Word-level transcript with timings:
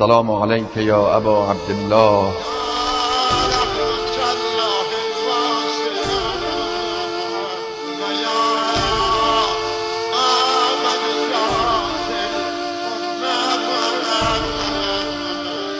السلام 0.00 0.30
علیک 0.30 0.76
یا 0.76 1.16
ابا 1.16 1.50
عبدالله. 1.50 2.32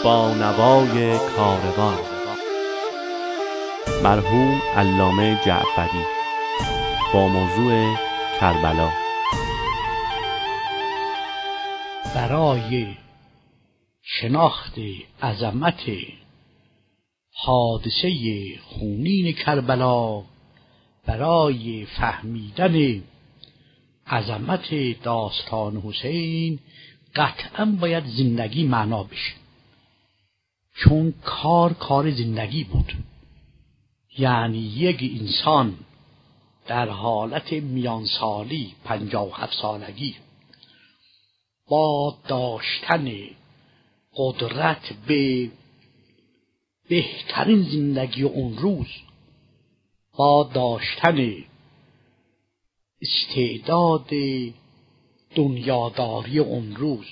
با 0.04 0.34
نوای 0.34 1.18
کاروان. 1.18 1.98
مرحوم 4.02 4.62
علامه 4.76 5.40
جعفری. 5.46 6.04
با 7.14 7.28
موضوع 7.28 7.96
کربلا. 8.40 8.90
برای 12.14 12.86
شناخت 14.10 14.78
عظمت 15.22 15.82
حادثه 17.34 18.10
خونین 18.58 19.32
کربلا 19.32 20.22
برای 21.06 21.86
فهمیدن 21.86 23.02
عظمت 24.06 24.74
داستان 25.02 25.76
حسین 25.76 26.58
قطعا 27.14 27.64
باید 27.80 28.04
زندگی 28.06 28.64
معنا 28.64 29.02
بشه. 29.02 29.34
چون 30.74 31.14
کار 31.24 31.72
کار 31.72 32.10
زندگی 32.10 32.64
بود. 32.64 32.92
یعنی 34.18 34.58
یک 34.58 35.20
انسان 35.20 35.78
در 36.66 36.88
حالت 36.88 37.52
میانسالی 37.52 38.74
پنجاه 38.84 39.28
و 39.28 39.34
هفت 39.34 39.54
سالگی 39.62 40.16
با 41.68 42.16
داشتن 42.28 43.10
قدرت 44.18 44.92
به 45.06 45.50
بهترین 46.88 47.62
زندگی 47.62 48.22
اون 48.22 48.56
روز 48.56 48.86
با 50.16 50.50
داشتن 50.54 51.44
استعداد 53.02 54.10
دنیاداری 55.34 56.38
اون 56.38 56.76
روز 56.76 57.06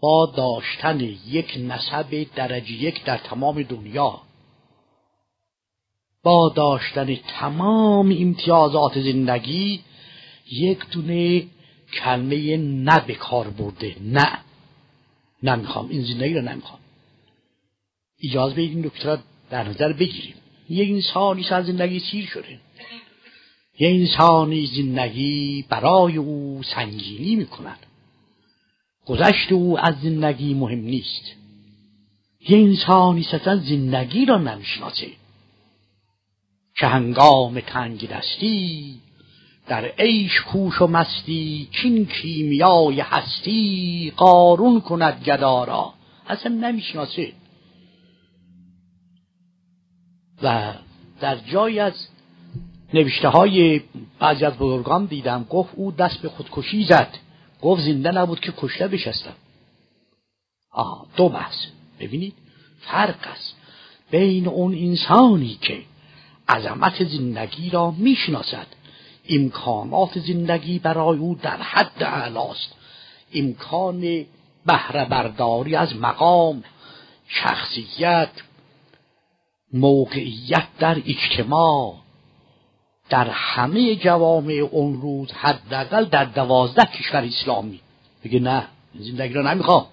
با 0.00 0.32
داشتن 0.36 1.00
یک 1.28 1.54
نسب 1.58 2.26
درجه 2.34 2.72
یک 2.72 3.04
در 3.04 3.18
تمام 3.18 3.62
دنیا 3.62 4.20
با 6.22 6.52
داشتن 6.56 7.14
تمام 7.16 8.16
امتیازات 8.20 9.00
زندگی 9.00 9.80
یک 10.52 10.78
دونه 10.90 11.46
کلمه 11.92 12.56
نه 12.56 13.00
به 13.06 13.14
کار 13.14 13.48
برده 13.48 13.96
نه. 14.00 14.43
نمی‌خوام 15.44 15.88
این 15.88 16.04
زندگی 16.04 16.34
رو 16.34 16.42
نمی‌خوام 16.42 16.80
اجازه 18.24 18.54
بدید 18.54 18.70
این 18.70 18.86
نکته 18.86 19.18
در 19.50 19.68
نظر 19.68 19.92
بگیریم. 19.92 20.34
یک 20.68 20.90
انسانی 20.90 21.46
از 21.48 21.66
زندگی 21.66 22.00
سیر 22.00 22.26
شده؟ 22.26 22.60
یه 23.78 23.88
انسانی 23.88 24.66
زندگی 24.66 25.64
برای 25.68 26.16
او 26.16 26.62
سنگینی 26.74 27.36
می‌کند. 27.36 27.78
گذشت 29.06 29.52
او 29.52 29.78
از 29.78 29.94
زندگی 30.02 30.54
مهم 30.54 30.78
نیست. 30.78 31.32
یه 32.48 32.58
انسانی 32.58 33.26
اصلا 33.32 33.56
زندگی 33.56 34.24
را 34.24 34.38
نمی‌شناسه. 34.38 35.10
که 36.76 36.86
هنگام 36.86 37.60
تنگ 37.60 38.08
دستی 38.08 39.00
در 39.66 39.84
عیش 39.84 40.40
کوش 40.40 40.82
و 40.82 40.86
مستی 40.86 41.68
چین 41.70 42.06
کیمیای 42.06 43.00
هستی 43.00 44.12
قارون 44.16 44.80
کند 44.80 45.22
گدارا 45.24 45.94
اصلا 46.26 46.54
نمی‌شناسه 46.54 47.32
و 50.42 50.74
در 51.20 51.36
جای 51.36 51.80
از 51.80 52.08
نوشته 52.94 53.28
های 53.28 53.80
بعضی 54.18 54.44
از 54.44 54.52
بزرگان 54.52 55.04
دیدم 55.04 55.46
گفت 55.50 55.74
او 55.74 55.92
دست 55.92 56.18
به 56.22 56.28
خودکشی 56.28 56.84
زد. 56.84 57.08
گفت 57.62 57.82
زنده 57.82 58.10
نبود 58.10 58.40
که 58.40 58.52
کشته 58.56 58.88
بشستم. 58.88 59.34
آه 60.70 61.06
دو 61.16 61.28
بحث. 61.28 61.54
ببینید 62.00 62.34
فرق 62.80 63.26
است 63.26 63.56
بین 64.10 64.48
اون 64.48 64.74
انسانی 64.74 65.58
که 65.60 65.82
عظمت 66.48 67.04
زندگی 67.04 67.70
را 67.70 67.90
می‌شناسد 67.90 68.66
امکانات 69.28 70.18
زندگی 70.18 70.78
برای 70.78 71.18
او 71.18 71.34
در 71.42 71.56
حد 71.56 72.02
اعلاست. 72.02 72.72
امکان 73.34 74.26
بهره 74.66 75.04
برداری 75.04 75.76
از 75.76 75.96
مقام 75.96 76.64
شخصیت 77.28 78.30
موقعیت 79.72 80.66
در 80.78 81.02
اجتماع 81.06 81.94
در 83.08 83.28
همه 83.30 83.96
جوامع 83.96 84.52
اون 84.52 85.00
روز 85.00 85.32
حداقل 85.32 86.04
در 86.04 86.24
دوازده 86.24 86.84
کشور 86.84 87.22
اسلامی. 87.24 87.80
بگه 88.24 88.40
نه 88.40 88.68
زندگی 88.94 89.34
را 89.34 89.52
نمی‌خوام. 89.54 89.86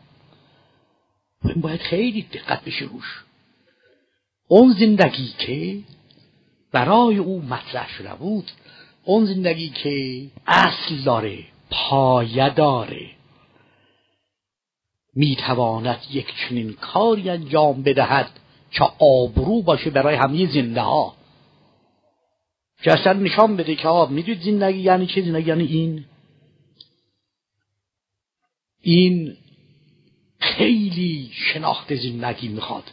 این 1.46 1.62
باید 1.62 1.82
خیلی 1.82 2.22
دقت 2.22 2.64
بشه 2.64 2.86
روش. 2.86 3.24
اون 4.48 4.76
زندگی 4.80 5.34
که 5.38 5.80
برای 6.72 7.18
او 7.18 7.42
مطرح 7.42 7.90
شده 7.90 8.14
بود 8.14 8.52
اون 9.04 9.26
زندگی 9.26 9.70
که 9.70 10.26
اصل 10.48 10.96
داره 11.06 11.40
پایه 11.70 12.50
داره. 12.50 13.10
می‌تواند 15.14 16.00
یک 16.12 16.28
چنین 16.36 16.74
کاری 16.74 17.30
انجام 17.30 17.84
بدهد 17.84 18.40
که 18.72 18.84
آبرو 19.00 19.62
باشه 19.62 19.90
برای 19.90 20.16
همه 20.16 20.54
زنده 20.54 20.82
ها 20.82 21.16
که 22.84 23.10
نشان 23.10 23.58
بده 23.58 23.76
که 23.76 23.88
آب 23.88 24.12
می‌دونید 24.12 24.42
زندگی 24.42 24.80
یعنی 24.80 25.08
چه 25.08 25.22
زندگی 25.22 25.50
یعنی 25.50 25.64
این. 25.64 26.06
این 28.82 29.38
خیلی 30.40 31.32
شناخت 31.34 31.96
زندگی 31.96 32.48
می‌خواد. 32.48 32.84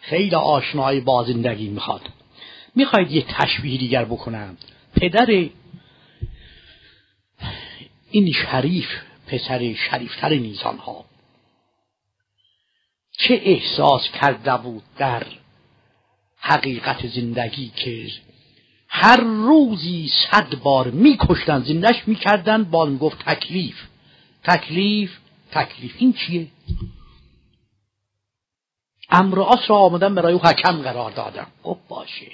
خیلی 0.00 0.34
آشنایی 0.34 1.00
با 1.00 1.24
زندگی 1.24 1.68
می‌خواد. 1.68 2.02
می‌خواید 2.74 3.10
یه 3.10 3.24
تشبیه 3.28 3.78
دیگر 3.78 4.04
بکنم؟ 4.04 4.56
پدر 4.96 5.48
این 8.10 8.32
شریف 8.32 8.88
پسر 9.26 9.74
شریفتر 9.74 10.28
نیزان 10.28 10.78
ها 10.78 11.04
چه 13.18 13.40
احساس 13.44 14.02
کرده 14.20 14.56
بود 14.56 14.82
در 14.98 15.26
حقیقت 16.36 17.06
زندگی 17.06 17.72
که 17.76 18.10
هر 18.88 19.20
روزی 19.20 20.10
صد 20.30 20.54
بار 20.54 20.90
میکشتن 20.90 21.62
زندش 21.62 22.08
می‌کردن 22.08 22.64
با 22.64 22.90
گفت 22.90 23.18
تکلیف. 23.18 23.76
تکلیف 24.44 25.10
تکلیف. 25.50 25.94
این 25.98 26.12
چیه؟ 26.12 26.46
امر 29.10 29.36
را 29.68 29.76
آمدن 29.76 30.14
برای 30.14 30.32
او 30.32 30.40
حکم 30.40 30.82
قرار 30.82 31.10
دادم. 31.10 31.46
خب 31.62 31.78
باشه. 31.88 32.32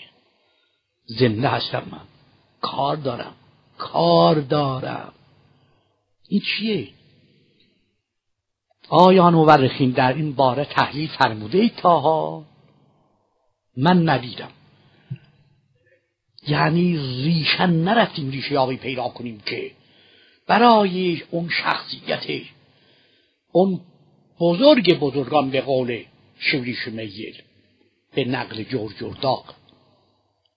زنده 1.07 1.49
هستم 1.49 1.83
من. 1.91 2.20
کار 2.61 2.97
دارم. 2.97 3.35
کار 3.79 4.41
دارم. 4.41 5.13
این 6.29 6.41
چیه؟ 6.41 6.89
آیا 8.89 9.31
مورخین 9.31 9.91
در 9.91 10.13
این 10.13 10.33
باره 10.33 10.65
تحلیل 10.65 11.09
فرموده 11.09 11.59
ای 11.59 11.69
تاها؟ 11.69 12.45
من 13.77 14.09
ندیدم. 14.09 14.51
یعنی 16.49 16.97
ریشن 16.97 17.71
نرفتیم 17.71 18.31
ریشه 18.31 18.53
یابی 18.53 18.77
پیدا 18.77 19.09
کنیم 19.09 19.43
که 19.47 19.71
برای 20.47 21.23
اون 21.31 21.49
شخصیت 21.49 22.43
اون 23.53 23.81
بزرگ 24.41 24.99
بزرگان 24.99 25.51
به 25.51 25.61
قول 25.61 26.05
شوریش 26.39 26.89
میل 26.89 27.35
به 28.15 28.25
نقل 28.25 28.63
جور 28.63 28.93
جورداق 28.93 29.55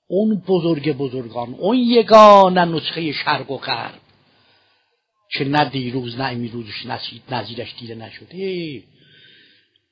اون 0.08 0.44
بزرگ 0.48 0.98
بزرگان 0.98 1.54
اون 1.54 1.78
یگانه 1.78 2.66
نسخه 2.66 3.12
شرق 3.12 3.52
و 3.52 3.58
غرب. 3.58 4.00
که 5.30 5.46
نه 5.46 5.66
دیروز 5.66 6.20
نه 6.20 6.24
امروزش 6.24 6.86
نزیدش 7.30 7.74
دیده 7.80 7.96
نشده. 7.96 8.84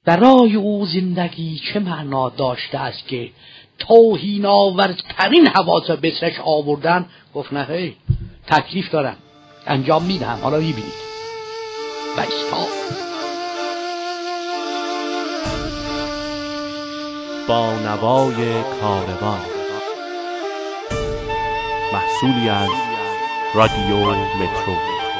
برای 0.05 0.55
او 0.55 0.85
زندگی 0.85 1.61
چه 1.73 1.79
معنا 1.79 2.29
داشته 2.29 2.77
است 2.77 3.07
که 3.07 3.31
توهین 3.79 4.45
آورترین 4.45 5.47
حواس 5.47 5.91
بسرش 5.91 6.39
آوردن؟ 6.39 7.09
گفت 7.33 7.53
نه 7.53 7.93
تکلیف 8.47 8.91
دارم. 8.91 9.17
انجام 9.67 10.03
می‌دهم 10.03 10.39
حالا 10.39 10.57
می‌بینید. 10.57 11.11
و 12.17 12.25
با 17.47 17.73
نوای 17.73 18.63
کاروان. 18.81 19.60
محصولی 21.93 22.49
از 22.49 22.69
رادیو 23.55 23.97
مترو. 24.15 25.10